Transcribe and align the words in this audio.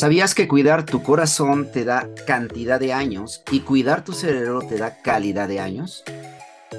¿Sabías 0.00 0.34
que 0.34 0.48
cuidar 0.48 0.86
tu 0.86 1.02
corazón 1.02 1.70
te 1.70 1.84
da 1.84 2.08
cantidad 2.26 2.80
de 2.80 2.94
años 2.94 3.42
y 3.52 3.60
cuidar 3.60 4.02
tu 4.02 4.14
cerebro 4.14 4.62
te 4.62 4.78
da 4.78 5.02
calidad 5.02 5.46
de 5.46 5.60
años? 5.60 6.04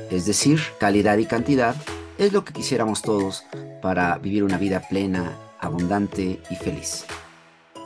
Es 0.10 0.26
decir, 0.26 0.60
calidad 0.80 1.20
y 1.20 1.28
cantidad 1.28 1.76
es 2.18 2.34
lo 2.34 2.44
que 2.44 2.52
quisiéramos 2.52 3.04
todos 3.04 3.46
para 3.80 4.18
vivir 4.18 4.44
una 4.44 4.58
vida 4.58 4.82
plena, 4.90 5.38
abundante 5.60 6.42
y 6.50 6.56
feliz. 6.56 7.06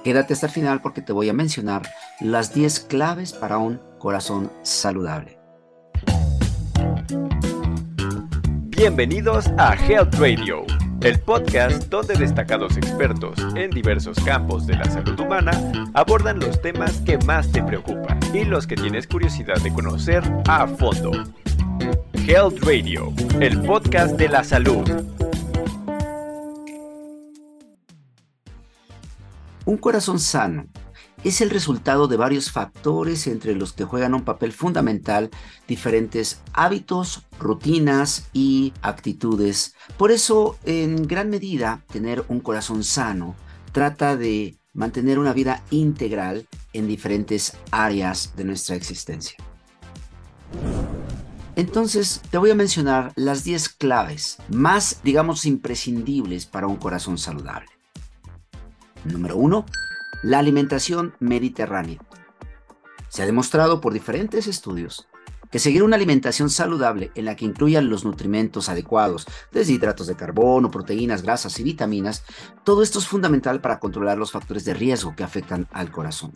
Quédate 0.05 0.32
hasta 0.32 0.45
el 0.45 0.54
final 0.54 0.82
porque 0.82 1.02
te 1.02 1.11
voy 1.11 1.27
a 1.27 1.34
mencionar 1.34 1.81
las 2.21 2.54
10 2.54 2.79
claves 2.79 3.33
para 3.33 3.57
un 3.57 3.81
corazón 3.99 4.49
saludable. 4.63 5.38
Bienvenidos 8.70 9.47
a 9.57 9.75
Health 9.75 10.15
Radio 10.15 10.65
el 11.06 11.20
podcast 11.20 11.88
donde 11.90 12.16
destacados 12.16 12.78
expertos 12.78 13.38
en 13.55 13.70
diversos 13.70 14.18
campos 14.26 14.66
de 14.66 14.76
la 14.76 14.86
salud 14.86 15.20
humana 15.20 15.52
abordan 15.94 16.40
los 16.40 16.59
temas 16.59 16.98
que 17.02 17.20
más 17.20 17.52
te 17.52 17.62
preocupan 17.62 18.20
y 18.34 18.44
los 18.44 18.66
que 18.66 18.76
tienes 18.76 19.05
curiosidad 19.05 19.62
de 19.62 19.72
conocer 19.72 20.23
a 20.48 20.66
fondo. 20.66 21.12
Health 22.26 22.58
Radio, 22.63 23.13
el 23.40 23.62
podcast 23.62 24.16
de 24.16 24.30
la 24.30 24.44
salud. 24.44 24.90
Un 29.66 29.77
corazón 29.77 30.20
sano 30.20 30.66
es 31.25 31.41
el 31.41 31.49
resultado 31.49 32.07
de 32.07 32.17
varios 32.17 32.52
factores 32.52 33.25
entre 33.25 33.55
los 33.55 33.73
que 33.73 33.84
juegan 33.84 34.13
un 34.13 34.23
papel 34.23 34.53
fundamental 34.53 35.31
diferentes 35.67 36.39
hábitos, 36.53 37.23
rutinas 37.39 38.27
y 38.31 38.73
actitudes. 38.84 39.73
Por 39.98 40.11
eso, 40.11 40.55
en 40.65 41.07
gran 41.07 41.31
medida, 41.31 41.84
tener 41.91 42.23
un 42.27 42.41
corazón 42.41 42.84
sano 42.84 43.35
trata 43.71 44.15
de 44.15 44.55
mantener 44.73 45.17
una 45.17 45.34
vida 45.34 45.63
integral 45.71 46.48
en 46.73 46.88
diferentes 46.88 47.57
áreas 47.71 48.34
de 48.35 48.43
nuestra 48.43 48.76
existencia. 48.76 49.37
Entonces, 51.55 52.21
te 52.29 52.37
voy 52.37 52.51
a 52.51 52.55
mencionar 52.55 53.13
las 53.15 53.43
10 53.43 53.70
claves 53.70 54.37
más, 54.49 54.99
digamos, 55.04 55.48
imprescindibles 55.48 56.45
para 56.45 56.67
un 56.67 56.76
corazón 56.76 57.17
saludable. 57.17 57.70
Número 59.05 59.37
1 59.37 59.65
la 60.26 60.40
alimentación 60.40 61.13
mediterránea. 61.20 61.99
Se 63.09 63.21
ha 63.21 63.27
demostrado 63.27 63.79
por 63.79 63.93
diferentes 63.93 64.47
estudios 64.47 65.07
que 65.51 65.59
seguir 65.59 65.84
una 65.84 65.97
alimentación 65.97 66.50
saludable 66.50 67.12
en 67.13 67.25
la 67.25 67.35
que 67.35 67.45
incluyan 67.45 67.91
los 67.91 68.06
nutrimentos 68.06 68.67
adecuados, 68.67 69.28
desde 69.51 69.73
hidratos 69.73 70.07
de 70.07 70.16
carbono, 70.16 70.72
proteínas, 70.72 71.22
grasas 71.22 71.59
y 71.59 71.63
vitaminas, 71.63 72.23
todo 72.63 72.81
esto 72.81 72.97
es 72.97 73.07
fundamental 73.07 73.62
para 73.62 73.79
controlar 73.79 74.17
los 74.17 74.31
factores 74.31 74.66
de 74.66 74.73
riesgo 74.73 75.16
que 75.16 75.23
afectan 75.23 75.67
al 75.72 75.91
corazón. 75.91 76.34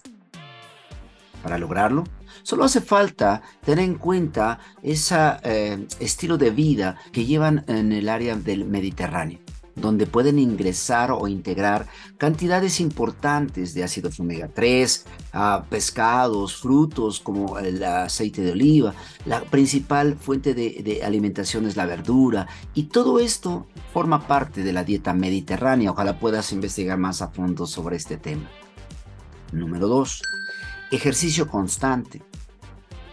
Para 1.42 1.58
lograrlo, 1.58 2.04
solo 2.44 2.66
hace 2.66 2.82
falta 2.82 3.42
tener 3.66 3.86
en 3.86 3.96
cuenta 3.96 4.60
ese 4.84 5.16
eh, 5.42 5.88
estilo 6.00 6.38
de 6.38 6.52
vida 6.52 6.96
que 7.12 7.26
llevan 7.26 7.66
en 7.68 7.92
el 7.92 8.08
área 8.08 8.36
del 8.36 8.66
Mediterráneo 8.66 9.40
donde 9.80 10.08
pueden 10.08 10.40
ingresar 10.40 11.12
o 11.12 11.28
integrar 11.28 11.88
cantidades 12.18 12.80
importantes 12.80 13.74
de 13.74 13.84
ácidos 13.84 14.20
omega 14.20 14.50
3, 14.54 15.06
pescados, 15.70 16.56
frutos 16.56 17.20
como 17.20 17.60
el 17.60 17.84
aceite 17.84 18.42
de 18.42 18.52
oliva. 18.52 18.94
La 19.26 19.42
principal 19.42 20.16
fuente 20.16 20.54
de, 20.54 20.82
de, 20.84 21.04
alimentación 21.04 21.66
es 21.66 21.76
la 21.76 21.86
verdura 21.86 22.48
y 22.74 22.84
todo 22.84 23.20
esto 23.20 23.68
forma 23.94 24.28
parte 24.28 24.64
de 24.64 24.74
la 24.74 24.84
dieta 24.84 25.14
mediterránea. 25.14 25.92
Ojalá 25.92 26.20
puedas 26.20 26.52
investigar 26.52 26.98
más 26.98 27.22
a 27.22 27.30
fondo 27.30 27.66
sobre 27.66 27.96
este 27.96 28.18
tema. 28.18 28.50
Número 29.52 29.88
2. 29.88 30.22
Ejercicio 30.92 31.48
constante. 31.48 32.22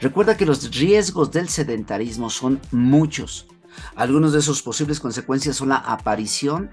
Recuerda 0.01 0.37
que 0.37 0.45
los 0.45 0.71
riesgos 0.77 1.31
del 1.33 1.49
sedentarismo 1.49 2.29
son 2.29 2.61
muchos 2.71 3.47
algunos 3.95 4.33
de 4.33 4.43
sus 4.43 4.63
posibles 4.63 5.01
consecuencias 5.01 5.57
son 5.57 5.71
la 5.71 5.77
aparición 5.77 6.71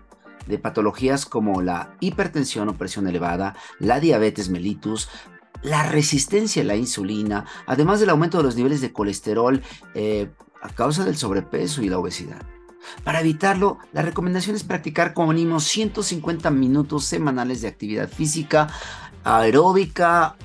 de 0.47 0.59
patologías 0.59 1.25
como 1.25 1.61
la 1.61 1.95
hipertensión 1.99 2.69
o 2.69 2.77
presión 2.77 3.07
elevada, 3.07 3.55
la 3.79 3.99
diabetes 3.99 4.49
mellitus, 4.49 5.09
la 5.61 5.83
resistencia 5.83 6.61
a 6.61 6.65
la 6.65 6.75
insulina, 6.75 7.45
además 7.65 7.99
del 7.99 8.09
aumento 8.09 8.37
de 8.37 8.43
los 8.43 8.55
niveles 8.55 8.81
de 8.81 8.91
colesterol 8.91 9.61
eh, 9.93 10.29
a 10.61 10.69
causa 10.69 11.05
del 11.05 11.17
sobrepeso 11.17 11.81
y 11.81 11.89
la 11.89 11.99
obesidad. 11.99 12.41
Para 13.03 13.21
evitarlo, 13.21 13.79
la 13.93 14.01
recomendación 14.01 14.55
es 14.55 14.63
practicar 14.63 15.13
como 15.13 15.31
mínimo 15.31 15.59
150 15.59 16.49
minutos 16.51 17.05
semanales 17.05 17.61
de 17.61 17.69
actividad 17.69 18.09
física, 18.09 18.67
aeróbica 19.23 20.35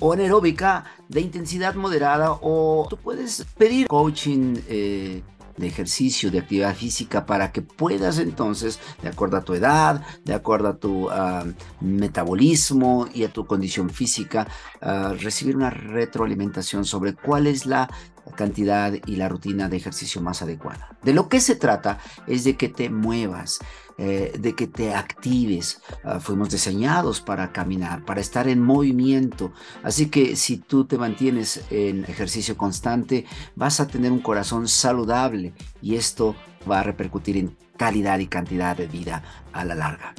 o 0.00 0.12
anaeróbica 0.12 0.84
de 1.08 1.20
intensidad 1.20 1.74
moderada 1.74 2.38
o 2.40 2.86
tú 2.88 2.96
puedes 2.96 3.46
pedir 3.56 3.86
coaching 3.86 4.56
eh, 4.68 5.22
de 5.56 5.66
ejercicio, 5.66 6.30
de 6.30 6.40
actividad 6.40 6.74
física, 6.74 7.26
para 7.26 7.52
que 7.52 7.62
puedas 7.62 8.18
entonces, 8.18 8.80
de 9.02 9.08
acuerdo 9.08 9.36
a 9.36 9.44
tu 9.44 9.54
edad, 9.54 10.02
de 10.24 10.34
acuerdo 10.34 10.68
a 10.68 10.76
tu 10.76 11.10
ah, 11.10 11.44
metabolismo 11.80 13.08
y 13.12 13.24
a 13.24 13.32
tu 13.32 13.46
condición 13.46 13.90
física, 13.90 14.46
ah, 14.80 15.14
recibir 15.18 15.56
una 15.56 15.70
retroalimentación 15.70 16.84
sobre 16.84 17.14
cuál 17.14 17.46
es 17.46 17.66
la 17.66 17.88
cantidad 18.36 18.92
y 19.06 19.16
la 19.16 19.28
rutina 19.28 19.68
de 19.68 19.76
ejercicio 19.76 20.20
más 20.20 20.42
adecuada. 20.42 20.96
De 21.02 21.12
lo 21.12 21.28
que 21.28 21.40
se 21.40 21.56
trata 21.56 21.98
es 22.26 22.44
de 22.44 22.56
que 22.56 22.68
te 22.68 22.90
muevas, 22.90 23.60
eh, 23.96 24.32
de 24.38 24.54
que 24.54 24.66
te 24.66 24.94
actives. 24.94 25.80
Ah, 26.02 26.20
fuimos 26.20 26.50
diseñados 26.50 27.20
para 27.20 27.52
caminar, 27.52 28.04
para 28.04 28.20
estar 28.20 28.48
en 28.48 28.60
movimiento. 28.60 29.52
Así 29.82 30.06
que 30.06 30.36
si 30.36 30.56
tú 30.56 30.84
te 30.84 30.98
mantienes 30.98 31.64
en 31.70 32.04
ejercicio 32.04 32.56
constante, 32.56 33.24
vas 33.54 33.80
a 33.80 33.86
tener 33.86 34.10
un 34.10 34.20
corazón 34.20 34.66
saludable 34.68 35.52
y 35.80 35.94
esto 35.94 36.34
va 36.68 36.80
a 36.80 36.82
repercutir 36.82 37.36
en 37.36 37.56
calidad 37.76 38.18
y 38.18 38.26
cantidad 38.26 38.76
de 38.76 38.86
vida 38.86 39.22
a 39.52 39.64
la 39.64 39.74
larga. 39.74 40.14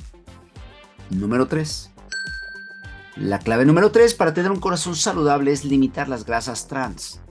Número 1.09 1.47
3. 1.47 1.91
La 3.17 3.39
clave 3.39 3.65
número 3.65 3.91
3 3.91 4.13
para 4.13 4.33
tener 4.33 4.51
un 4.51 4.59
corazón 4.59 4.95
saludable 4.95 5.51
es 5.51 5.63
limitar 5.63 6.09
las 6.09 6.25
grasas 6.25 6.67
trans. 6.67 7.21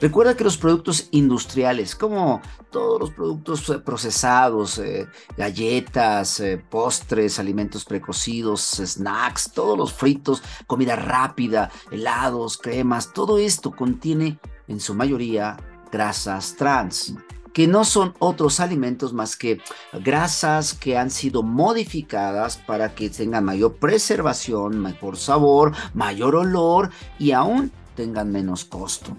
Recuerda 0.00 0.36
que 0.36 0.44
los 0.44 0.56
productos 0.56 1.08
industriales, 1.10 1.96
como 1.96 2.40
todos 2.70 3.00
los 3.00 3.10
productos 3.10 3.68
eh, 3.68 3.80
procesados, 3.80 4.78
eh, 4.78 5.08
galletas, 5.36 6.38
eh, 6.38 6.62
postres, 6.70 7.40
alimentos 7.40 7.84
precocidos, 7.84 8.60
snacks, 8.60 9.50
todos 9.52 9.76
los 9.76 9.92
fritos, 9.92 10.40
comida 10.68 10.94
rápida, 10.94 11.72
helados, 11.90 12.58
cremas, 12.58 13.12
todo 13.12 13.38
esto 13.38 13.72
contiene 13.72 14.38
en 14.68 14.78
su 14.78 14.94
mayoría 14.94 15.56
grasas 15.90 16.54
trans 16.56 17.14
que 17.52 17.66
no 17.66 17.84
son 17.84 18.14
otros 18.20 18.60
alimentos 18.60 19.12
más 19.12 19.34
que 19.34 19.60
grasas 19.92 20.74
que 20.74 20.96
han 20.96 21.10
sido 21.10 21.42
modificadas 21.42 22.56
para 22.56 22.94
que 22.94 23.10
tengan 23.10 23.44
mayor 23.44 23.74
preservación, 23.76 24.78
mejor 24.78 25.16
sabor, 25.16 25.72
mayor 25.92 26.36
olor 26.36 26.90
y 27.18 27.32
aún 27.32 27.72
tengan 27.96 28.30
menos 28.30 28.64
costo 28.64 29.16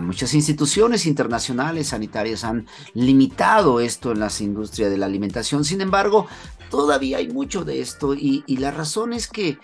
muchas 0.00 0.34
instituciones 0.34 1.06
internacionales 1.06 1.88
sanitarias 1.88 2.44
han 2.44 2.66
limitado 2.94 3.80
esto 3.80 4.12
en 4.12 4.20
las 4.20 4.40
industrias 4.40 4.90
de 4.90 4.98
la 4.98 5.06
alimentación. 5.06 5.64
Sin 5.64 5.80
embargo, 5.80 6.26
todavía 6.70 7.18
hay 7.18 7.28
mucho 7.28 7.64
de 7.64 7.80
esto 7.80 8.14
y, 8.14 8.44
la 8.60 8.70
razón 8.70 9.12
es 9.12 9.26
que, 9.26 9.48
eh, 9.48 9.58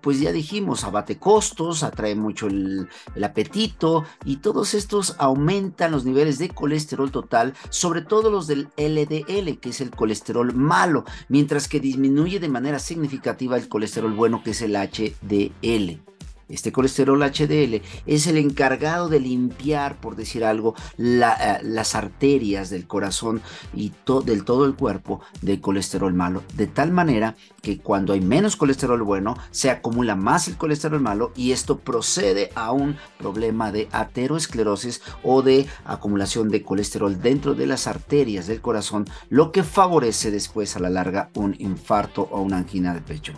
pues 0.00 0.20
ya 0.20 0.32
dijimos, 0.32 0.84
abate 0.84 1.18
costos, 1.18 1.82
atrae 1.82 2.14
mucho 2.14 2.46
el, 2.46 2.88
el, 3.14 3.24
apetito 3.24 4.04
y 4.24 4.36
todos 4.36 4.74
estos 4.74 5.16
aumentan 5.18 5.90
los 5.90 6.04
niveles 6.04 6.38
de 6.38 6.50
colesterol 6.50 7.10
total, 7.10 7.54
sobre 7.70 8.02
todo 8.02 8.30
los 8.30 8.46
del 8.46 8.68
LDL, 8.76 9.58
que 9.58 9.70
es 9.70 9.80
el 9.80 9.90
colesterol 9.90 10.54
malo, 10.54 11.04
mientras 11.28 11.68
que 11.68 11.80
disminuye 11.80 12.40
de 12.40 12.48
manera 12.48 12.78
significativa 12.78 13.56
el 13.56 13.68
colesterol 13.68 14.12
bueno, 14.12 14.42
que 14.42 14.50
es 14.50 14.62
el 14.62 14.76
HDL. 14.76 16.11
Este 16.52 16.70
colesterol 16.70 17.18
HDL 17.22 17.80
es 18.04 18.26
el 18.26 18.36
encargado 18.36 19.08
de 19.08 19.20
limpiar, 19.20 19.96
por 19.96 20.16
decir 20.16 20.44
algo, 20.44 20.74
eh, 20.98 21.58
las 21.62 21.94
arterias 21.94 22.68
del 22.68 22.86
corazón 22.86 23.40
y 23.74 23.94
del 24.26 24.44
todo 24.44 24.66
el 24.66 24.74
cuerpo 24.74 25.22
de 25.40 25.62
colesterol 25.62 26.12
malo, 26.12 26.42
de 26.54 26.66
tal 26.66 26.92
manera 26.92 27.36
que 27.62 27.78
cuando 27.78 28.12
hay 28.12 28.20
menos 28.20 28.56
colesterol 28.56 29.02
bueno, 29.02 29.34
se 29.50 29.70
acumula 29.70 30.14
más 30.14 30.46
el 30.46 30.58
colesterol 30.58 31.00
malo 31.00 31.32
y 31.34 31.52
esto 31.52 31.78
procede 31.78 32.50
a 32.54 32.70
un 32.72 32.98
problema 33.18 33.72
de 33.72 33.88
ateroesclerosis 33.90 35.00
o 35.22 35.40
de 35.40 35.66
acumulación 35.86 36.50
de 36.50 36.62
colesterol 36.62 37.18
dentro 37.18 37.54
de 37.54 37.66
las 37.66 37.86
arterias 37.86 38.46
del 38.46 38.60
corazón, 38.60 39.06
lo 39.30 39.52
que 39.52 39.62
favorece 39.62 40.30
después 40.30 40.76
a 40.76 40.80
la 40.80 40.90
larga 40.90 41.30
un 41.34 41.56
infarto 41.58 42.28
o 42.30 42.42
una 42.42 42.58
angina 42.58 42.92
de 42.92 43.00
pecho. 43.00 43.32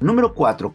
Número 0.00 0.34
4 0.34 0.74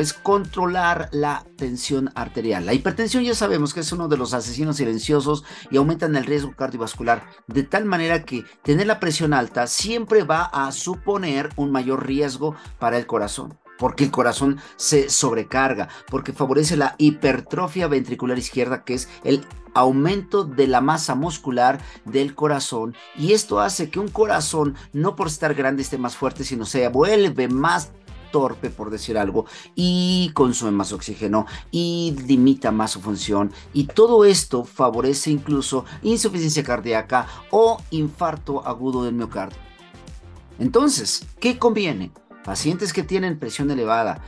es 0.00 0.12
controlar 0.12 1.08
la 1.12 1.44
tensión 1.56 2.10
arterial. 2.14 2.66
La 2.66 2.74
hipertensión 2.74 3.24
ya 3.24 3.34
sabemos 3.34 3.74
que 3.74 3.80
es 3.80 3.92
uno 3.92 4.08
de 4.08 4.16
los 4.16 4.34
asesinos 4.34 4.76
silenciosos 4.76 5.44
y 5.70 5.76
aumentan 5.76 6.16
el 6.16 6.26
riesgo 6.26 6.54
cardiovascular 6.56 7.24
de 7.46 7.62
tal 7.62 7.84
manera 7.84 8.24
que 8.24 8.44
tener 8.62 8.86
la 8.86 9.00
presión 9.00 9.32
alta 9.32 9.66
siempre 9.66 10.22
va 10.22 10.44
a 10.44 10.72
suponer 10.72 11.50
un 11.56 11.70
mayor 11.70 12.06
riesgo 12.06 12.54
para 12.78 12.98
el 12.98 13.06
corazón 13.06 13.58
porque 13.80 14.04
el 14.04 14.10
corazón 14.10 14.60
se 14.76 15.08
sobrecarga, 15.08 15.88
porque 16.10 16.34
favorece 16.34 16.76
la 16.76 16.96
hipertrofia 16.98 17.88
ventricular 17.88 18.38
izquierda, 18.38 18.84
que 18.84 18.92
es 18.92 19.08
el 19.24 19.46
aumento 19.72 20.44
de 20.44 20.66
la 20.66 20.82
masa 20.82 21.14
muscular 21.14 21.80
del 22.04 22.34
corazón. 22.34 22.94
Y 23.16 23.32
esto 23.32 23.58
hace 23.58 23.90
que 23.90 23.98
un 23.98 24.08
corazón, 24.08 24.76
no 24.92 25.16
por 25.16 25.28
estar 25.28 25.54
grande, 25.54 25.82
esté 25.82 25.96
más 25.96 26.14
fuerte, 26.14 26.44
sino 26.44 26.66
se 26.66 26.86
vuelve 26.88 27.48
más 27.48 27.90
torpe, 28.30 28.70
por 28.70 28.90
decir 28.90 29.18
algo, 29.18 29.46
y 29.74 30.30
consume 30.34 30.72
más 30.72 30.92
oxígeno 30.92 31.46
y 31.70 32.16
limita 32.26 32.70
más 32.70 32.92
su 32.92 33.00
función. 33.00 33.52
Y 33.72 33.84
todo 33.84 34.24
esto 34.24 34.64
favorece 34.64 35.30
incluso 35.30 35.84
insuficiencia 36.02 36.62
cardíaca 36.62 37.26
o 37.50 37.82
infarto 37.90 38.66
agudo 38.66 39.04
del 39.04 39.14
miocardio. 39.14 39.58
Entonces, 40.58 41.26
¿qué 41.40 41.58
conviene? 41.58 42.12
Pacientes 42.44 42.92
que 42.92 43.02
tienen 43.02 43.38
presión 43.38 43.70
elevada 43.70 44.22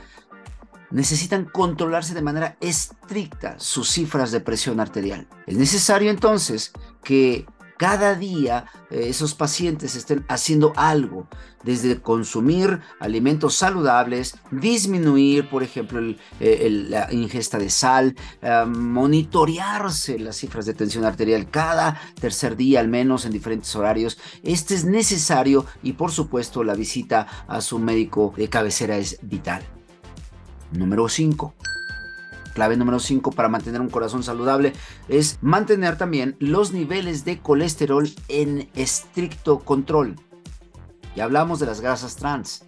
necesitan 0.93 1.45
controlarse 1.45 2.13
de 2.13 2.21
manera 2.21 2.55
estricta 2.61 3.55
sus 3.57 3.89
cifras 3.89 4.31
de 4.31 4.39
presión 4.39 4.79
arterial. 4.79 5.27
Es 5.47 5.57
necesario 5.57 6.11
entonces 6.11 6.71
que 7.03 7.47
cada 7.83 8.15
día 8.15 8.63
eh, 8.89 9.07
esos 9.09 9.35
pacientes 9.35 9.97
estén 9.97 10.23
haciendo 10.29 10.71
algo, 10.77 11.27
desde 11.65 11.99
consumir 11.99 12.79
alimentos 13.01 13.55
saludables, 13.55 14.37
disminuir, 14.51 15.49
por 15.49 15.63
ejemplo, 15.63 15.99
eh, 16.39 16.85
la 16.87 17.11
ingesta 17.11 17.57
de 17.57 17.69
sal, 17.69 18.15
eh, 18.41 18.63
monitorearse 18.65 20.17
las 20.17 20.37
cifras 20.37 20.65
de 20.65 20.73
tensión 20.73 21.03
arterial 21.03 21.49
cada 21.49 21.99
tercer 22.21 22.55
día 22.55 22.79
al 22.79 22.87
menos 22.87 23.25
en 23.25 23.33
diferentes 23.33 23.75
horarios. 23.75 24.17
Este 24.43 24.75
es 24.75 24.85
necesario 24.85 25.65
y 25.83 25.91
por 25.91 26.11
supuesto 26.11 26.63
la 26.63 26.75
visita 26.75 27.27
a 27.49 27.59
su 27.59 27.79
médico 27.79 28.33
de 28.37 28.47
cabecera 28.47 28.95
es 28.95 29.19
vital. 29.23 29.61
Número 30.71 31.09
5 31.09 31.53
clave 32.53 32.77
número 32.77 32.99
5 32.99 33.31
para 33.31 33.49
mantener 33.49 33.81
un 33.81 33.89
corazón 33.89 34.23
saludable 34.23 34.73
es 35.07 35.37
mantener 35.41 35.97
también 35.97 36.35
los 36.39 36.71
niveles 36.71 37.25
de 37.25 37.39
colesterol 37.39 38.09
en 38.27 38.69
estricto 38.75 39.59
control. 39.59 40.15
Ya 41.15 41.25
hablamos 41.25 41.59
de 41.59 41.65
las 41.65 41.81
grasas 41.81 42.15
trans, 42.15 42.65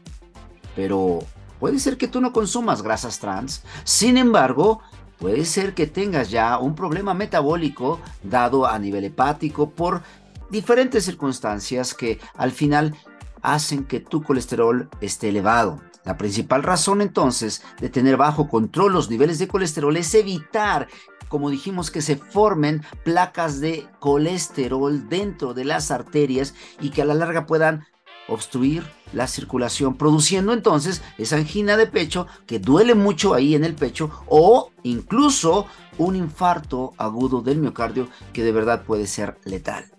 pero 0.75 1.19
puede 1.59 1.79
ser 1.79 1.97
que 1.97 2.07
tú 2.07 2.21
no 2.21 2.33
consumas 2.33 2.81
grasas 2.81 3.19
trans. 3.19 3.63
Sin 3.83 4.17
embargo, 4.17 4.81
puede 5.19 5.45
ser 5.45 5.73
que 5.73 5.87
tengas 5.87 6.29
ya 6.29 6.57
un 6.59 6.75
problema 6.75 7.13
metabólico 7.13 7.99
dado 8.23 8.67
a 8.67 8.77
nivel 8.77 9.05
hepático 9.05 9.69
por 9.69 10.01
diferentes 10.49 11.05
circunstancias 11.05 11.93
que 11.93 12.19
al 12.35 12.51
final 12.51 12.95
hacen 13.41 13.85
que 13.85 13.99
tu 13.99 14.23
colesterol 14.23 14.89
esté 15.01 15.29
elevado. 15.29 15.81
La 16.05 16.17
principal 16.17 16.63
razón 16.63 17.01
entonces 17.01 17.63
de 17.81 17.89
tener 17.89 18.15
bajo 18.15 18.47
control 18.47 18.93
los 18.93 19.09
niveles 19.09 19.39
de 19.39 19.47
colesterol 19.47 19.97
es 19.97 20.13
evitar 20.13 20.87
como 21.27 21.49
dijimos, 21.49 21.91
que 21.91 22.01
se 22.01 22.15
formen 22.15 22.83
placas 23.03 23.59
de 23.59 23.87
colesterol 23.99 25.09
dentro 25.09 25.53
de 25.53 25.65
las 25.65 25.91
arterias 25.91 26.53
y 26.79 26.89
que 26.91 27.01
a 27.01 27.05
la 27.05 27.13
larga 27.13 27.45
puedan 27.45 27.85
obstruir 28.27 28.83
la 29.13 29.27
circulación, 29.27 29.97
produciendo 29.97 30.51
entonces 30.51 31.01
esa 31.17 31.35
angina 31.35 31.77
de 31.77 31.87
pecho 31.87 32.27
que 32.47 32.59
duele 32.59 32.95
mucho 32.95 33.33
ahí 33.33 33.55
en 33.55 33.63
el 33.63 33.75
pecho 33.75 34.11
o 34.27 34.71
incluso 34.83 35.67
un 35.97 36.15
infarto 36.15 36.93
agudo 36.97 37.41
del 37.41 37.59
miocardio 37.59 38.07
que 38.33 38.43
de 38.43 38.51
verdad 38.51 38.83
puede 38.83 39.05
ser 39.07 39.37
letal. 39.45 39.94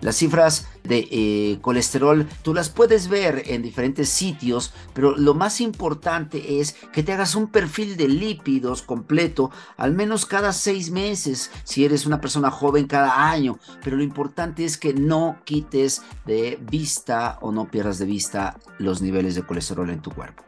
Las 0.00 0.16
cifras 0.16 0.66
de 0.82 1.08
eh, 1.10 1.58
colesterol 1.60 2.26
tú 2.42 2.52
las 2.52 2.68
puedes 2.68 3.08
ver 3.08 3.42
en 3.46 3.62
diferentes 3.62 4.08
sitios, 4.08 4.72
pero 4.92 5.16
lo 5.16 5.34
más 5.34 5.60
importante 5.60 6.60
es 6.60 6.76
que 6.92 7.02
te 7.02 7.12
hagas 7.12 7.34
un 7.34 7.48
perfil 7.48 7.96
de 7.96 8.08
lípidos 8.08 8.82
completo, 8.82 9.50
al 9.76 9.94
menos 9.94 10.26
cada 10.26 10.52
seis 10.52 10.90
meses, 10.90 11.50
si 11.64 11.84
eres 11.84 12.06
una 12.06 12.20
persona 12.20 12.50
joven 12.50 12.86
cada 12.86 13.30
año. 13.30 13.58
Pero 13.82 13.96
lo 13.96 14.02
importante 14.02 14.64
es 14.64 14.76
que 14.76 14.94
no 14.94 15.38
quites 15.44 16.02
de 16.26 16.58
vista 16.60 17.38
o 17.40 17.52
no 17.52 17.70
pierdas 17.70 17.98
de 17.98 18.06
vista 18.06 18.58
los 18.78 19.00
niveles 19.00 19.34
de 19.34 19.42
colesterol 19.42 19.90
en 19.90 20.02
tu 20.02 20.10
cuerpo. 20.10 20.44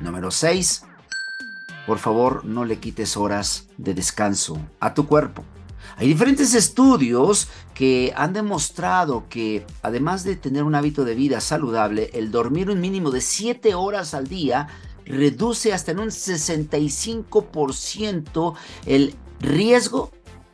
Número 0.00 0.30
6. 0.30 0.84
Por 1.86 1.98
favor, 1.98 2.44
no 2.44 2.64
le 2.64 2.78
quites 2.78 3.16
horas 3.16 3.68
de 3.76 3.94
descanso 3.94 4.58
a 4.80 4.94
tu 4.94 5.06
cuerpo. 5.06 5.44
Hay 5.96 6.08
diferentes 6.08 6.54
estudios 6.54 7.48
que 7.74 8.12
han 8.16 8.32
demostrado 8.32 9.28
que 9.28 9.66
además 9.82 10.24
de 10.24 10.36
tener 10.36 10.64
un 10.64 10.74
hábito 10.74 11.04
de 11.04 11.14
vida 11.14 11.40
saludable, 11.40 12.10
el 12.14 12.30
dormir 12.30 12.70
un 12.70 12.80
mínimo 12.80 13.10
de 13.10 13.20
7 13.20 13.74
horas 13.74 14.14
al 14.14 14.28
día 14.28 14.68
reduce 15.04 15.72
hasta 15.72 15.92
en 15.92 16.00
un 16.00 16.08
65% 16.08 18.54
el 18.86 19.14
riesgo 19.40 20.10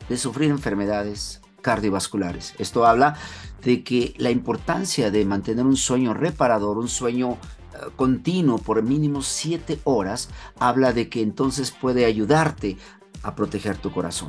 de 0.09 0.17
sufrir 0.17 0.51
enfermedades 0.51 1.41
cardiovasculares. 1.61 2.55
Esto 2.59 2.87
habla 2.87 3.17
de 3.63 3.85
que 3.85 4.15
la 4.19 4.31
importancia 4.31 5.11
de 5.11 5.25
mantener 5.25 5.67
un 5.67 5.77
sueño 5.77 6.15
reparador, 6.15 6.79
un 6.79 6.89
sueño 6.89 7.33
eh, 7.33 7.37
continuo 7.97 8.59
por 8.59 8.83
mínimo 8.83 9.23
7 9.23 9.81
horas, 9.85 10.31
habla 10.59 10.93
de 10.93 11.09
que 11.09 11.23
entonces 11.23 11.71
puede 11.71 12.07
ayudarte 12.07 12.77
a 13.23 13.35
proteger 13.35 13.77
tu 13.77 13.93
corazón. 13.93 14.29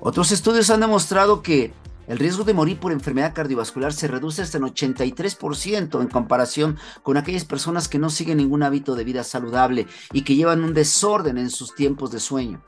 Otros 0.00 0.32
estudios 0.32 0.70
han 0.70 0.80
demostrado 0.80 1.42
que 1.42 1.72
el 2.06 2.18
riesgo 2.18 2.44
de 2.44 2.54
morir 2.54 2.80
por 2.80 2.92
enfermedad 2.92 3.34
cardiovascular 3.34 3.92
se 3.92 4.08
reduce 4.08 4.40
hasta 4.40 4.56
en 4.56 4.64
83% 4.64 6.00
en 6.00 6.08
comparación 6.08 6.78
con 7.02 7.16
aquellas 7.16 7.44
personas 7.44 7.88
que 7.88 7.98
no 7.98 8.08
siguen 8.08 8.38
ningún 8.38 8.62
hábito 8.62 8.94
de 8.94 9.04
vida 9.04 9.24
saludable 9.24 9.86
y 10.12 10.22
que 10.22 10.34
llevan 10.34 10.62
un 10.62 10.72
desorden 10.72 11.36
en 11.36 11.50
sus 11.50 11.74
tiempos 11.74 12.10
de 12.10 12.20
sueño. 12.20 12.62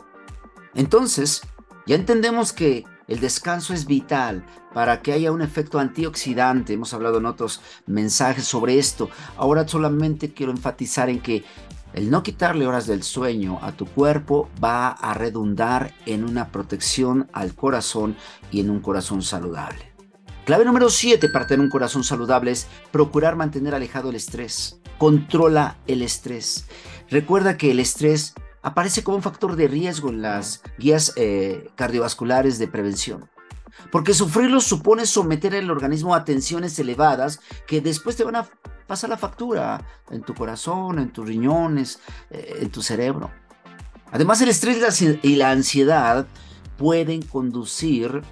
Entonces, 0.75 1.41
ya 1.87 1.95
entendemos 1.95 2.53
que 2.53 2.85
el 3.09 3.19
descanso 3.19 3.75
es 3.75 3.87
vital 3.87 4.45
para 4.75 5.01
que 5.01 5.13
haya 5.13 5.33
un 5.33 5.43
efecto 5.43 5.79
antioxidante. 5.79 6.75
Hemos 6.75 6.95
hablado 6.95 7.19
en 7.19 7.27
otros 7.27 7.61
mensajes 7.87 8.45
sobre 8.45 8.79
esto. 8.79 9.09
Ahora 9.37 9.67
solamente 9.67 10.33
quiero 10.33 10.53
enfatizar 10.53 11.09
en 11.09 11.21
que 11.21 11.45
el 11.93 12.11
no 12.11 12.23
quitarle 12.23 12.67
horas 12.67 12.87
del 12.87 13.03
sueño 13.03 13.59
a 13.63 13.73
tu 13.73 13.87
cuerpo 13.87 14.49
va 14.63 14.89
a 14.91 15.15
redundar 15.15 15.95
en 16.07 16.25
una 16.25 16.53
protección 16.53 17.29
al 17.33 17.55
corazón 17.55 18.17
y 18.51 18.61
en 18.61 18.71
un 18.71 18.81
corazón 18.81 19.23
saludable. 19.23 19.91
Clave 20.45 20.65
número 20.65 20.89
7 20.89 21.29
para 21.29 21.47
tener 21.47 21.65
un 21.65 21.71
corazón 21.71 22.03
saludable 22.03 22.51
es 22.53 22.67
procurar 22.91 23.37
mantener 23.37 23.75
alejado 23.75 24.11
el 24.11 24.17
estrés. 24.17 24.81
Controla 24.99 25.79
el 25.87 26.03
estrés. 26.03 26.67
Recuerda 27.09 27.57
que 27.57 27.71
el 27.71 27.81
estrés 27.81 28.35
aparece 28.63 29.03
como 29.03 29.17
un 29.17 29.23
factor 29.23 29.57
de 29.57 29.69
riesgo 29.69 30.11
en 30.11 30.23
las 30.23 30.63
guías 30.79 31.13
eh, 31.17 31.71
cardiovasculares 31.77 32.59
de 32.59 32.69
prevención. 32.69 33.31
Porque 33.91 34.15
sufrirlo 34.15 34.61
supone 34.61 35.07
someter 35.07 35.55
el 35.55 35.71
organismo 35.71 36.15
a 36.15 36.25
tensiones 36.25 36.79
elevadas 36.79 37.41
que 37.67 37.81
después 37.81 38.17
te 38.17 38.25
van 38.25 38.37
a 38.37 38.49
pasa 38.87 39.07
la 39.07 39.17
factura 39.17 39.85
en 40.11 40.23
tu 40.23 40.35
corazón, 40.35 40.99
en 40.99 41.13
tus 41.13 41.25
riñones, 41.25 42.01
eh, 42.29 42.59
en 42.63 42.71
tu 42.71 42.83
cerebro. 42.83 43.31
Además, 44.11 44.41
el 44.41 44.49
estrés 44.49 45.01
y 45.23 45.37
la 45.37 45.53
ansiedad 45.53 46.27
pueden 46.77 47.23
conducir 47.23 48.23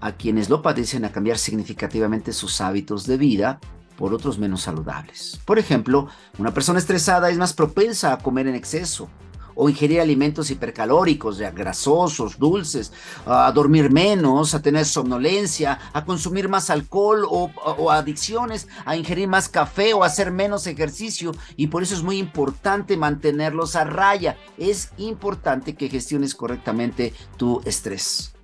a 0.00 0.12
quienes 0.12 0.48
lo 0.48 0.62
padecen 0.62 1.04
a 1.04 1.12
cambiar 1.12 1.36
significativamente 1.36 2.32
sus 2.32 2.62
hábitos 2.62 3.06
de 3.06 3.18
vida 3.18 3.60
por 3.98 4.14
otros 4.14 4.38
menos 4.38 4.62
saludables. 4.62 5.38
Por 5.44 5.58
ejemplo, 5.58 6.08
una 6.38 6.54
persona 6.54 6.78
estresada 6.78 7.28
es 7.28 7.36
más 7.36 7.52
propensa 7.52 8.12
a 8.14 8.18
comer 8.18 8.46
en 8.46 8.54
exceso, 8.54 9.10
o 9.56 9.68
ingerir 9.68 10.00
alimentos 10.00 10.50
hipercalóricos, 10.50 11.38
ya 11.38 11.50
grasosos, 11.50 12.38
dulces, 12.38 12.92
a 13.24 13.50
dormir 13.50 13.90
menos, 13.90 14.54
a 14.54 14.62
tener 14.62 14.84
somnolencia, 14.84 15.78
a 15.92 16.04
consumir 16.04 16.48
más 16.48 16.70
alcohol 16.70 17.26
o, 17.28 17.90
adicciones, 17.90 18.68
a 18.84 18.96
ingerir 18.96 19.26
más 19.26 19.48
café 19.48 19.94
o 19.94 20.04
a 20.04 20.06
hacer 20.06 20.30
menos 20.30 20.66
ejercicio. 20.66 21.32
Y 21.56 21.68
por 21.68 21.82
eso 21.82 21.94
es 21.94 22.02
muy 22.02 22.18
importante 22.18 22.96
mantenerlos 22.96 23.74
a 23.74 23.84
raya. 23.84 24.36
Es 24.58 24.90
importante 24.98 25.74
que 25.74 25.88
gestiones 25.88 26.34
correctamente 26.34 27.14
tu 27.36 27.60
estrés. 27.64 28.34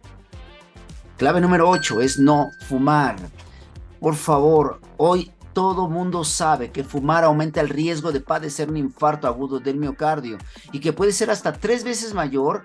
Clave 1.19 1.41
número 1.41 1.69
8 1.69 2.01
es 2.01 2.19
no 2.19 2.49
fumar. 2.67 3.17
Por 4.01 4.17
favor, 4.17 4.81
hoy 4.97 5.31
todo 5.53 5.89
mundo 5.89 6.25
sabe 6.25 6.71
que 6.71 6.85
fumar 6.85 7.25
aumenta 7.25 7.61
el 7.61 7.69
riesgo 7.69 8.13
de 8.13 8.21
padecer 8.21 8.71
un 8.71 8.77
infarto 8.77 9.27
agudo 9.27 9.61
del 9.61 9.77
miocardio 9.77 10.39
y 10.73 10.81
que 10.81 10.93
puede 10.93 11.13
ser 11.13 11.31
hasta 11.31 11.53
tres 11.53 11.85
veces 11.85 12.15
mayor 12.15 12.65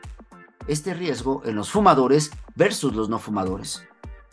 este 0.68 0.94
riesgo 0.94 1.42
en 1.46 1.56
los 1.56 1.70
fumadores 1.70 2.32
versus 2.56 2.94
los 2.94 3.10
no 3.10 3.20
fumadores. 3.20 3.84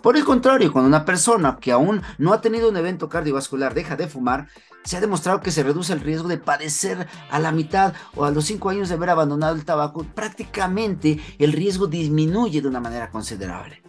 Por 0.03 0.17
el 0.17 0.25
contrario, 0.25 0.73
cuando 0.73 0.89
una 0.89 1.05
persona 1.05 1.57
que 1.61 1.73
aún 1.73 2.03
no 2.19 2.33
ha 2.33 2.41
tenido 2.41 2.69
un 2.69 2.77
evento 2.77 3.09
cardiovascular 3.09 3.73
deja 3.73 3.97
de 3.97 4.07
fumar, 4.07 4.49
se 4.85 4.99
ha 4.99 5.01
demostrado 5.01 5.41
que 5.41 5.51
se 5.51 5.63
reduce 5.63 5.95
el 5.95 6.01
riesgo 6.01 6.29
de 6.29 6.37
padecer 6.37 7.09
a 7.31 7.39
la 7.39 7.53
mitad 7.53 7.95
o 8.15 8.27
a 8.27 8.31
los 8.31 8.45
cinco 8.45 8.69
años 8.69 8.91
de 8.91 8.97
haber 8.97 9.11
abandonado 9.11 9.55
el 9.55 9.65
tabaco. 9.65 10.05
Prácticamente 10.15 11.21
el 11.39 11.53
riesgo 11.53 11.87
disminuye 11.87 12.61
de 12.61 12.69
una 12.69 12.81
manera 12.81 13.11
considerable 13.11 13.83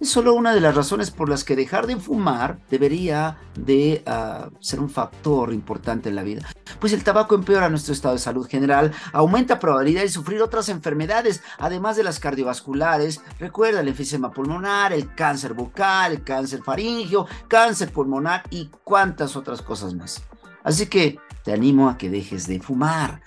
es 0.00 0.08
solo 0.08 0.34
una 0.34 0.54
de 0.54 0.60
las 0.60 0.74
razones 0.74 1.10
por 1.10 1.28
las 1.28 1.44
que 1.44 1.54
dejar 1.54 1.86
de 1.86 1.96
fumar 1.96 2.58
debería 2.70 3.36
de 3.54 4.02
ah, 4.06 4.48
ser 4.58 4.80
un 4.80 4.88
factor 4.88 5.52
importante 5.52 6.08
en 6.08 6.16
la 6.16 6.22
vida. 6.22 6.48
Pues 6.78 6.94
el 6.94 7.04
tabaco 7.04 7.34
empeora 7.34 7.68
nuestro 7.68 7.92
estado 7.92 8.14
de 8.14 8.20
salud 8.20 8.48
general, 8.48 8.92
aumenta 9.12 9.58
probabilidad 9.58 10.00
de 10.00 10.08
sufrir 10.08 10.40
otras 10.40 10.70
enfermedades, 10.70 11.42
además 11.58 11.96
de 11.96 12.04
las 12.04 12.18
cardiovasculares. 12.18 13.20
Recuerda 13.38 13.80
el 13.80 13.88
enfisema 13.88 14.32
pulmonar, 14.32 14.94
el 14.94 15.14
cáncer 15.14 15.52
bucal, 15.52 16.12
el 16.12 16.24
cáncer 16.24 16.62
faríngeo, 16.62 17.26
cáncer 17.46 17.92
pulmonar 17.92 18.44
y 18.48 18.70
cuantas 18.82 19.36
otras 19.36 19.60
cosas 19.60 19.92
más. 19.92 20.22
Así 20.64 20.86
que 20.86 21.18
te 21.44 21.52
animo 21.52 21.90
a 21.90 21.98
que 21.98 22.08
dejes 22.08 22.46
de 22.46 22.60
fumar. 22.60 23.20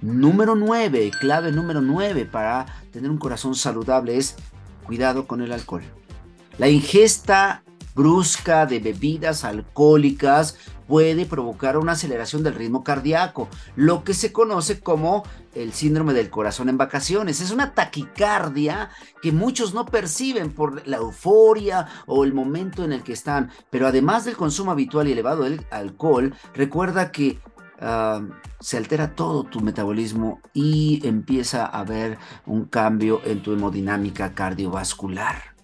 Número 0.00 0.54
9, 0.54 1.10
clave 1.18 1.50
número 1.50 1.80
9 1.80 2.24
para 2.26 2.66
tener 2.92 3.10
un 3.10 3.18
corazón 3.18 3.56
saludable 3.56 4.16
es 4.16 4.36
cuidado 4.88 5.26
con 5.26 5.42
el 5.42 5.52
alcohol. 5.52 5.84
La 6.56 6.68
ingesta 6.68 7.62
brusca 7.94 8.64
de 8.64 8.78
bebidas 8.78 9.44
alcohólicas 9.44 10.56
puede 10.86 11.26
provocar 11.26 11.76
una 11.76 11.92
aceleración 11.92 12.42
del 12.42 12.54
ritmo 12.54 12.82
cardíaco, 12.82 13.48
lo 13.76 14.02
que 14.02 14.14
se 14.14 14.32
conoce 14.32 14.80
como 14.80 15.24
el 15.54 15.74
síndrome 15.74 16.14
del 16.14 16.30
corazón 16.30 16.70
en 16.70 16.78
vacaciones. 16.78 17.42
Es 17.42 17.50
una 17.50 17.74
taquicardia 17.74 18.88
que 19.20 19.30
muchos 19.30 19.74
no 19.74 19.84
perciben 19.84 20.52
por 20.54 20.86
la 20.88 20.96
euforia 20.96 21.86
o 22.06 22.24
el 22.24 22.32
momento 22.32 22.82
en 22.82 22.92
el 22.92 23.02
que 23.02 23.12
están, 23.12 23.50
pero 23.68 23.86
además 23.86 24.24
del 24.24 24.36
consumo 24.36 24.70
habitual 24.70 25.06
y 25.06 25.12
elevado 25.12 25.42
del 25.42 25.66
alcohol, 25.70 26.34
recuerda 26.54 27.12
que 27.12 27.38
se 28.60 28.76
altera 28.76 29.14
todo 29.14 29.44
tu 29.44 29.60
metabolismo 29.60 30.40
y 30.52 31.00
empieza 31.06 31.64
a 31.64 31.80
haber 31.80 32.18
un 32.46 32.64
cambio 32.64 33.20
en 33.24 33.42
tu 33.42 33.52
hemodinámica 33.52 34.34
cardiovascular. 34.34 35.54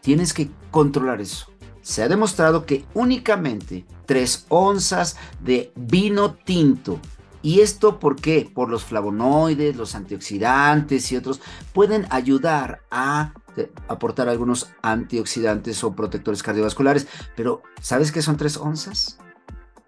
Tienes 0.00 0.32
que 0.32 0.50
controlar 0.70 1.20
eso. 1.20 1.52
Se 1.82 2.02
ha 2.02 2.08
demostrado 2.08 2.64
que 2.64 2.84
únicamente 2.94 3.84
3 4.06 4.46
onzas 4.48 5.16
de 5.40 5.72
vino 5.76 6.34
tinto 6.34 7.00
¿Y 7.42 7.60
esto 7.60 7.98
por 7.98 8.16
qué? 8.16 8.48
Por 8.52 8.70
los 8.70 8.84
flavonoides, 8.84 9.76
los 9.76 9.96
antioxidantes 9.96 11.10
y 11.10 11.16
otros 11.16 11.40
pueden 11.72 12.06
ayudar 12.10 12.82
a 12.90 13.34
aportar 13.88 14.28
algunos 14.28 14.70
antioxidantes 14.80 15.82
o 15.82 15.94
protectores 15.94 16.42
cardiovasculares. 16.42 17.08
Pero 17.36 17.62
¿sabes 17.80 18.12
qué 18.12 18.22
son 18.22 18.36
3 18.36 18.56
onzas? 18.58 19.18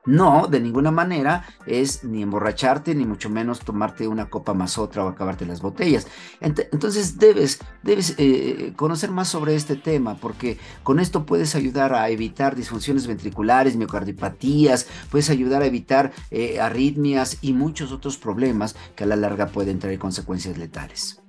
No, 0.06 0.49
de 0.49 0.61
ninguna 0.61 0.90
manera 0.90 1.46
es 1.64 2.04
ni 2.04 2.23
emborracharte, 2.23 2.94
ni 2.94 3.06
mucho 3.06 3.30
menos 3.30 3.61
tomarte 3.61 4.06
una 4.06 4.28
copa 4.28 4.52
más 4.52 4.76
otra 4.76 5.02
o 5.02 5.08
acabarte 5.08 5.46
las 5.46 5.62
botellas. 5.62 6.06
Entonces 6.40 7.18
debes, 7.18 7.61
debes 7.82 8.14
eh, 8.18 8.75
conocer 8.76 9.11
más 9.11 9.28
sobre 9.28 9.54
este 9.54 9.76
tema, 9.76 10.16
porque 10.16 10.58
con 10.82 11.00
esto 11.00 11.25
puedes 11.25 11.54
ayudar 11.54 11.94
a 11.94 12.11
evitar 12.11 12.54
disfunciones 12.54 13.06
ventriculares, 13.06 13.76
miocardiopatías, 13.76 14.87
puedes 15.11 15.30
ayudar 15.30 15.62
a 15.62 15.66
evitar 15.66 16.12
eh, 16.30 16.61
arritmias 16.61 17.38
y 17.40 17.54
muchos 17.54 17.90
otros 17.90 18.18
problemas 18.18 18.76
que 18.94 19.04
a 19.04 19.06
la 19.06 19.16
larga 19.16 19.46
pueden 19.46 19.78
traer 19.78 19.99
consecuencias 19.99 20.58
letales. 20.58 21.23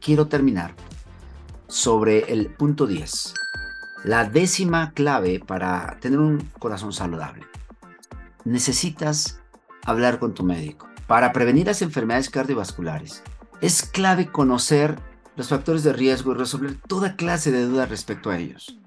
Quiero 0.00 0.28
terminar 0.28 0.76
sobre 1.66 2.32
el 2.32 2.46
punto 2.54 2.86
10 2.86 3.34
la 4.04 4.24
décima 4.24 4.92
clave 4.92 5.40
para 5.40 5.98
tener 6.00 6.18
un 6.18 6.38
corazón 6.58 6.92
saludable. 6.92 7.44
Necesitas 8.44 9.40
hablar 9.84 10.18
con 10.18 10.34
tu 10.34 10.44
médico. 10.44 10.88
Para 11.06 11.32
prevenir 11.32 11.66
las 11.66 11.82
enfermedades 11.82 12.30
cardiovasculares, 12.30 13.22
es 13.60 13.82
clave 13.82 14.26
conocer 14.26 14.98
los 15.36 15.48
factores 15.48 15.82
de 15.82 15.92
riesgo 15.92 16.32
y 16.32 16.36
resolver 16.36 16.76
toda 16.86 17.16
clase 17.16 17.50
de 17.50 17.64
dudas 17.64 17.88
respecto 17.88 18.30
a 18.30 18.38
ellos. 18.38 18.78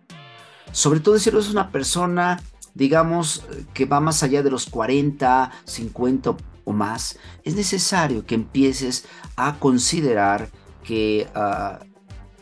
Sobre 0.72 1.00
todo 1.00 1.18
si 1.18 1.30
eres 1.30 1.50
una 1.50 1.72
persona, 1.72 2.40
digamos, 2.74 3.46
que 3.74 3.86
va 3.86 4.00
más 4.00 4.24
allá 4.24 4.44
de 4.44 4.52
los 4.52 4.68
40, 4.68 5.52
50 5.66 6.36
o 6.64 6.74
más, 6.74 7.18
es 7.44 7.56
necesario 7.56 8.26
que 8.26 8.36
empieces 8.36 9.06
a 9.36 9.58
considerar 9.60 10.50
que 10.84 11.28
ah, 11.36 11.80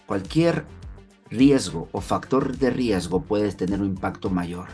cualquier 0.06 0.66
riesgo 1.30 1.90
o 1.92 2.02
factor 2.02 2.58
de 2.58 2.70
riesgo 2.70 3.22
puedes 3.22 3.58
tener 3.58 3.82
un 3.82 3.88
impacto 3.88 4.30
mayor. 4.30 4.68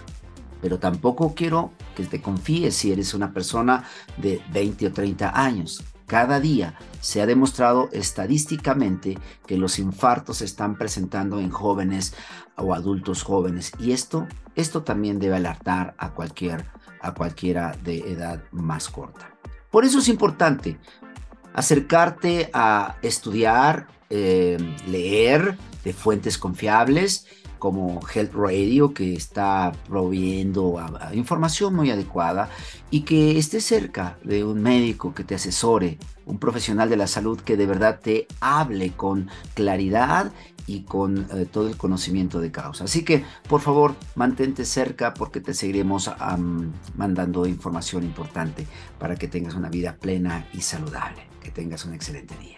Pero 0.62 0.79
tampoco 0.79 1.35
quiero 1.35 1.71
que 1.95 2.05
te 2.05 2.21
confíes 2.21 2.75
si 2.75 2.91
eres 2.91 3.13
una 3.13 3.33
persona 3.33 3.83
de 4.17 4.41
20 4.51 4.88
o 4.88 4.93
30 4.93 5.39
años. 5.39 5.83
Cada 6.07 6.39
día 6.39 6.77
se 7.01 7.21
ha 7.21 7.25
demostrado 7.25 7.89
estadísticamente 7.91 9.17
que 9.47 9.57
los 9.57 9.79
infartos 9.79 10.38
se 10.38 10.45
están 10.45 10.77
presentando 10.77 11.39
en 11.39 11.50
jóvenes 11.50 12.13
o 12.57 12.74
adultos 12.74 13.24
jóvenes 13.24 13.71
y 13.79 13.91
esto, 13.91 14.27
esto 14.55 14.83
también 14.83 15.19
debe 15.19 15.35
alertar 15.35 15.95
a, 15.97 16.12
cualquier, 16.12 16.65
a 17.01 17.13
cualquiera 17.13 17.75
de 17.83 18.12
edad 18.12 18.43
más 18.51 18.89
corta. 18.89 19.31
Por 19.71 19.83
eso 19.83 20.00
es 20.00 20.07
importante 20.07 20.77
acercarte 21.53 22.50
a 22.53 22.97
estudiar, 23.01 23.88
eh, 24.09 24.57
leer 24.88 25.57
de 25.86 25.94
fuentes 25.94 26.38
confiables 26.38 27.25
como 27.60 28.01
Health 28.13 28.34
Radio, 28.34 28.94
que 28.94 29.13
está 29.13 29.72
proveyendo 29.88 30.80
información 31.13 31.74
muy 31.74 31.89
adecuada 31.89 32.50
y 32.92 33.01
que 33.01 33.38
esté 33.38 33.62
cerca 33.62 34.18
de 34.24 34.44
un 34.44 34.62
médico 34.62 35.13
que 35.13 35.24
te 35.24 35.36
asesore, 35.36 35.98
un 36.25 36.38
profesional 36.38 36.89
de 36.89 36.98
la 36.98 37.08
salud 37.08 37.39
que 37.39 37.58
de 37.58 37.65
verdad 37.65 38.00
te 38.04 38.27
hable 38.39 38.92
con 38.92 39.30
claridad 39.54 40.32
y 40.68 40.82
con 40.82 41.27
eh, 41.32 41.46
todo 41.51 41.68
el 41.68 41.77
conocimiento 41.77 42.39
de 42.39 42.51
causa. 42.51 42.86
Así 42.86 43.04
que, 43.04 43.24
por 43.48 43.62
favor, 43.62 43.96
mantente 44.15 44.65
cerca 44.65 45.13
porque 45.13 45.39
te 45.39 45.54
seguiremos 45.54 46.12
mandando 46.96 47.46
información 47.46 48.04
importante 48.04 48.68
para 49.00 49.15
que 49.15 49.27
tengas 49.27 49.56
una 49.56 49.70
vida 49.70 49.96
plena 49.96 50.48
y 50.54 50.62
saludable. 50.62 51.24
Que 51.42 51.51
tengas 51.51 51.86
un 51.86 51.94
excelente 51.94 52.36
día. 52.39 52.58